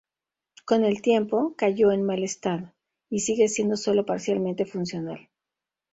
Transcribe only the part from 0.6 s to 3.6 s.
Con el tiempo, cayó en mal estado, y sigue